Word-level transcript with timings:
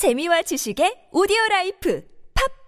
재미와 0.00 0.40
지식의 0.40 1.10
오디오 1.12 1.36
라이프 1.50 2.00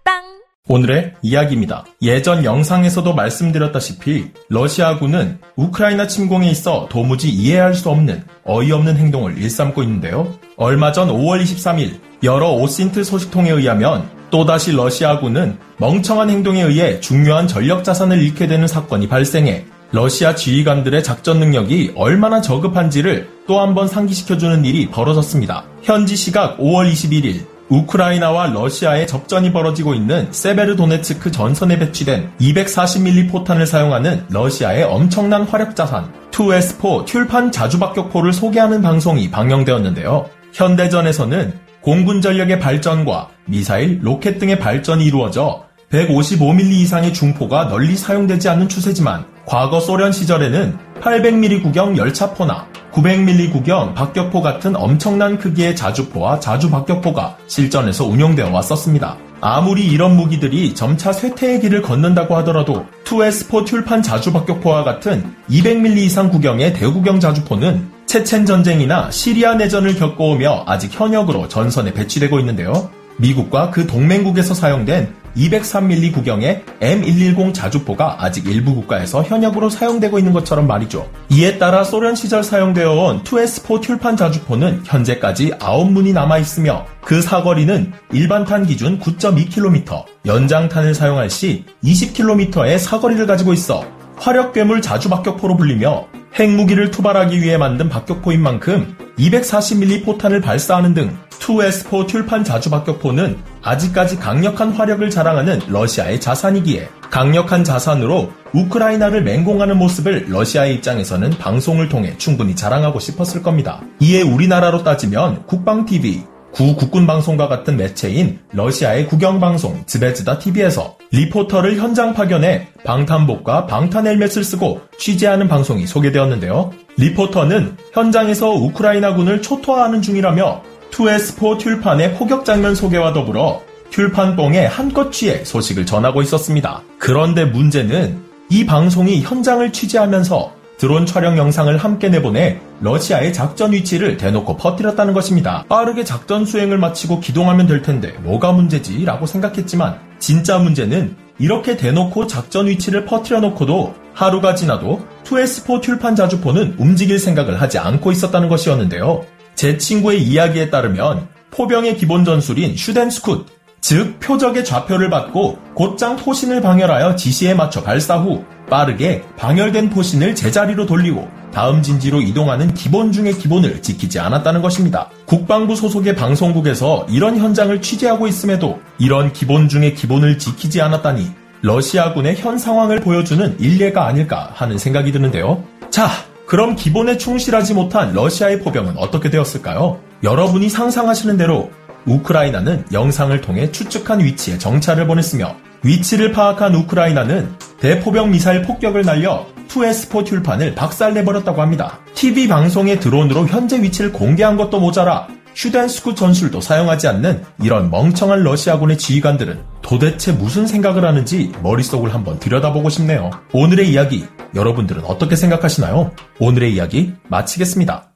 팟빵 0.03 0.21
오늘의 0.67 1.15
이야기입니다. 1.23 1.83
예전 2.03 2.43
영상에서도 2.43 3.11
말씀드렸다시피 3.11 4.27
러시아군은 4.49 5.39
우크라이나 5.55 6.05
침공에 6.05 6.47
있어 6.51 6.87
도무지 6.91 7.29
이해할 7.29 7.73
수 7.73 7.89
없는 7.89 8.23
어이없는 8.43 8.97
행동을 8.97 9.35
일삼고 9.39 9.81
있는데요. 9.81 10.31
얼마 10.57 10.91
전 10.91 11.07
5월 11.07 11.41
23일 11.41 11.99
여러 12.21 12.51
OSINT 12.51 13.03
소식통에 13.03 13.49
의하면 13.49 14.07
또다시 14.29 14.71
러시아군은 14.71 15.57
멍청한 15.77 16.29
행동에 16.29 16.61
의해 16.61 16.99
중요한 16.99 17.47
전력 17.47 17.83
자산을 17.83 18.21
잃게 18.21 18.45
되는 18.45 18.67
사건이 18.67 19.07
발생해 19.07 19.65
러시아 19.93 20.33
지휘관들의 20.33 21.03
작전 21.03 21.39
능력이 21.39 21.91
얼마나 21.95 22.41
저급한지를 22.41 23.29
또 23.47 23.59
한 23.59 23.75
번 23.75 23.87
상기시켜주는 23.87 24.65
일이 24.65 24.89
벌어졌습니다. 24.89 25.65
현지 25.83 26.15
시각 26.15 26.57
5월 26.57 26.91
21일 26.91 27.45
우크라이나와 27.69 28.47
러시아의 28.47 29.05
접전이 29.05 29.53
벌어지고 29.53 29.93
있는 29.93 30.27
세베르도네츠크 30.31 31.31
전선에 31.31 31.77
배치된 31.77 32.31
240mm 32.41 33.31
포탄을 33.31 33.67
사용하는 33.67 34.25
러시아의 34.29 34.83
엄청난 34.83 35.43
화력 35.43 35.75
자산 35.75 36.11
2S4 36.31 37.05
튤판 37.05 37.51
자주박격포를 37.51 38.33
소개하는 38.33 38.81
방송이 38.81 39.29
방영되었는데요. 39.29 40.25
현대전에서는 40.53 41.53
공군 41.81 42.21
전력의 42.21 42.59
발전과 42.59 43.29
미사일, 43.45 43.99
로켓 44.01 44.39
등의 44.39 44.57
발전이 44.57 45.05
이루어져 45.05 45.65
155mm 45.91 46.71
이상의 46.71 47.13
중포가 47.13 47.67
널리 47.67 47.95
사용되지 47.95 48.49
않는 48.49 48.67
추세지만 48.69 49.25
과거 49.45 49.79
소련 49.79 50.11
시절에는 50.11 50.77
800mm 51.01 51.63
구경 51.63 51.97
열차포나 51.97 52.67
900mm 52.93 53.51
구경 53.51 53.93
박격포 53.93 54.41
같은 54.41 54.75
엄청난 54.75 55.37
크기의 55.37 55.75
자주포와 55.75 56.39
자주박격포가 56.39 57.37
실전에서 57.47 58.05
운용되어 58.05 58.51
왔었습니다. 58.51 59.17
아무리 59.41 59.85
이런 59.85 60.15
무기들이 60.15 60.73
점차 60.73 61.11
쇠퇴의 61.11 61.59
길을 61.59 61.81
걷는다고 61.81 62.37
하더라도 62.37 62.85
2S4 63.03 63.65
튤판 63.65 64.01
자주박격포와 64.01 64.85
같은 64.85 65.35
200mm 65.49 65.97
이상 65.97 66.29
구경의 66.29 66.73
대구경 66.73 67.19
자주포는 67.19 67.91
체첸 68.05 68.45
전쟁이나 68.45 69.11
시리아 69.11 69.55
내전을 69.55 69.95
겪어오며 69.95 70.63
아직 70.67 70.97
현역으로 70.97 71.49
전선에 71.49 71.93
배치되고 71.93 72.39
있는데요. 72.39 72.89
미국과 73.17 73.71
그 73.71 73.87
동맹국에서 73.87 74.53
사용된 74.53 75.22
203mm 75.35 76.13
구경의 76.13 76.63
M110 76.79 77.53
자주포가 77.53 78.17
아직 78.19 78.47
일부 78.47 78.75
국가에서 78.75 79.23
현역으로 79.23 79.69
사용되고 79.69 80.19
있는 80.19 80.33
것처럼 80.33 80.67
말이죠. 80.67 81.09
이에 81.29 81.57
따라 81.57 81.83
소련 81.83 82.15
시절 82.15 82.43
사용되어 82.43 82.91
온 82.91 83.23
2S4 83.23 83.81
튤판 83.81 84.17
자주포는 84.17 84.81
현재까지 84.85 85.51
9문이 85.51 86.13
남아 86.13 86.37
있으며 86.39 86.85
그 87.01 87.21
사거리는 87.21 87.93
일반탄 88.11 88.65
기준 88.65 88.99
9.2km, 88.99 90.05
연장탄을 90.25 90.93
사용할 90.93 91.29
시 91.29 91.65
20km의 91.83 92.77
사거리를 92.77 93.25
가지고 93.25 93.53
있어 93.53 93.83
화력괴물 94.17 94.81
자주박격포로 94.81 95.57
불리며 95.57 96.07
핵무기를 96.39 96.91
투발하기 96.91 97.41
위해 97.41 97.57
만든 97.57 97.89
박격포인 97.89 98.41
만큼 98.41 98.95
240mm 99.19 100.05
포탄을 100.05 100.41
발사하는 100.41 100.93
등 100.93 101.15
2S4 101.39 102.07
튤판 102.07 102.43
자주박격포는 102.43 103.37
아직까지 103.63 104.17
강력한 104.17 104.71
화력을 104.71 105.09
자랑하는 105.09 105.61
러시아의 105.67 106.19
자산이기에 106.19 106.89
강력한 107.09 107.63
자산으로 107.63 108.31
우크라이나를 108.53 109.23
맹공하는 109.23 109.77
모습을 109.77 110.25
러시아의 110.29 110.75
입장에서는 110.75 111.31
방송을 111.31 111.89
통해 111.89 112.15
충분히 112.17 112.55
자랑하고 112.55 112.99
싶었을 112.99 113.41
겁니다. 113.41 113.81
이에 113.99 114.21
우리나라로 114.21 114.83
따지면 114.83 115.45
국방TV, 115.45 116.23
구 116.51 116.75
국군 116.75 117.07
방송과 117.07 117.47
같은 117.47 117.77
매체인 117.77 118.39
러시아의 118.51 119.07
국영 119.07 119.39
방송 119.39 119.83
즈베즈다 119.87 120.37
TV에서 120.37 120.97
리포터를 121.11 121.77
현장 121.77 122.13
파견해 122.13 122.67
방탄복과 122.83 123.65
방탄 123.65 124.05
헬멧을 124.05 124.43
쓰고 124.43 124.81
취재하는 124.99 125.47
방송이 125.47 125.87
소개되었는데요. 125.87 126.71
리포터는 126.97 127.77
현장에서 127.93 128.51
우크라이나군을 128.51 129.41
초토화하는 129.41 130.03
중이라며 130.03 130.72
2S4 130.93 131.57
튤판의 131.57 132.15
포격 132.15 132.45
장면 132.45 132.75
소개와 132.75 133.13
더불어 133.13 133.61
튤판봉에 133.89 134.65
한껏 134.65 135.11
취해 135.11 135.43
소식을 135.43 135.85
전하고 135.85 136.21
있었습니다. 136.21 136.81
그런데 136.99 137.45
문제는 137.45 138.21
이 138.49 138.65
방송이 138.65 139.21
현장을 139.21 139.71
취재하면서 139.71 140.53
드론 140.77 141.05
촬영 141.05 141.37
영상을 141.37 141.75
함께 141.77 142.09
내보내 142.09 142.59
러시아의 142.81 143.33
작전 143.33 143.71
위치를 143.71 144.17
대놓고 144.17 144.57
퍼뜨렸다는 144.57 145.13
것입니다. 145.13 145.65
빠르게 145.69 146.03
작전 146.03 146.45
수행을 146.45 146.77
마치고 146.77 147.19
기동하면 147.19 147.67
될 147.67 147.81
텐데 147.81 148.13
뭐가 148.23 148.51
문제지? 148.51 149.05
라고 149.05 149.25
생각했지만 149.25 149.99
진짜 150.19 150.59
문제는 150.59 151.15
이렇게 151.39 151.77
대놓고 151.77 152.27
작전 152.27 152.67
위치를 152.67 153.05
퍼뜨려 153.05 153.39
놓고도 153.39 153.95
하루가 154.13 154.55
지나도 154.55 155.05
2S4 155.23 155.81
튤판 155.81 156.15
자주포는 156.15 156.75
움직일 156.77 157.17
생각을 157.17 157.61
하지 157.61 157.79
않고 157.79 158.11
있었다는 158.11 158.49
것이었는데요. 158.49 159.25
제 159.55 159.77
친구의 159.77 160.21
이야기에 160.23 160.69
따르면 160.69 161.27
포병의 161.51 161.97
기본 161.97 162.25
전술인 162.25 162.75
슈덴스쿠트, 162.75 163.51
즉 163.81 164.19
표적의 164.19 164.63
좌표를 164.63 165.09
받고 165.09 165.59
곧장 165.75 166.15
포신을 166.15 166.61
방열하여 166.61 167.15
지시에 167.15 167.53
맞춰 167.53 167.83
발사 167.83 168.17
후 168.17 168.43
빠르게 168.69 169.23
방열된 169.37 169.89
포신을 169.89 170.35
제자리로 170.35 170.85
돌리고 170.85 171.27
다음 171.53 171.83
진지로 171.83 172.21
이동하는 172.21 172.73
기본 172.73 173.11
중의 173.11 173.33
기본을 173.33 173.81
지키지 173.81 174.19
않았다는 174.19 174.61
것입니다. 174.61 175.09
국방부 175.25 175.75
소속의 175.75 176.15
방송국에서 176.15 177.05
이런 177.09 177.37
현장을 177.37 177.81
취재하고 177.81 178.27
있음에도 178.27 178.79
이런 178.97 179.33
기본 179.33 179.69
중의 179.69 179.95
기본을 179.95 180.39
지키지 180.39 180.81
않았다니 180.81 181.27
러시아군의 181.61 182.37
현 182.37 182.57
상황을 182.57 183.01
보여주는 183.01 183.59
일례가 183.59 184.07
아닐까 184.07 184.49
하는 184.53 184.77
생각이 184.77 185.11
드는데요. 185.11 185.63
자, 185.89 186.09
그럼 186.45 186.75
기본에 186.75 187.17
충실하지 187.17 187.73
못한 187.73 188.13
러시아의 188.13 188.59
포병은 188.59 188.97
어떻게 188.97 189.29
되었을까요? 189.29 189.99
여러분이 190.23 190.69
상상하시는 190.69 191.37
대로 191.37 191.71
우크라이나는 192.05 192.85
영상을 192.91 193.39
통해 193.41 193.71
추측한 193.71 194.19
위치에 194.19 194.57
정찰을 194.57 195.07
보냈으며 195.07 195.55
위치를 195.83 196.31
파악한 196.31 196.75
우크라이나는 196.75 197.49
대포병 197.79 198.31
미사일 198.31 198.61
폭격을 198.61 199.03
날려 199.03 199.45
2S4 199.67 200.25
튤판을 200.25 200.75
박살내버렸다고 200.75 201.61
합니다. 201.61 201.99
TV 202.13 202.47
방송의 202.47 202.99
드론으로 202.99 203.47
현재 203.47 203.81
위치를 203.81 204.13
공개한 204.13 204.55
것도 204.55 204.79
모자라 204.79 205.27
슈덴스쿠 205.53 206.15
전술도 206.15 206.61
사용하지 206.61 207.07
않는 207.07 207.43
이런 207.61 207.89
멍청한 207.89 208.43
러시아군의 208.43 208.97
지휘관들은 208.97 209.63
도대체 209.81 210.31
무슨 210.31 210.67
생각을 210.67 211.05
하는지 211.05 211.51
머릿속을 211.61 212.13
한번 212.13 212.39
들여다보고 212.39 212.89
싶네요. 212.89 213.29
오늘의 213.53 213.91
이야기 213.91 214.25
여러분들은 214.55 215.03
어떻게 215.05 215.35
생각하시나요? 215.35 216.11
오늘의 216.39 216.73
이야기 216.73 217.13
마치겠습니다. 217.27 218.12